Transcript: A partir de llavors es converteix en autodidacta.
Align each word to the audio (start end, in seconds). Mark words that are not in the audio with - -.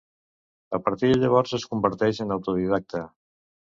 A 0.77 0.79
partir 0.87 1.11
de 1.13 1.21
llavors 1.25 1.55
es 1.61 1.69
converteix 1.75 2.25
en 2.29 2.39
autodidacta. 2.41 3.09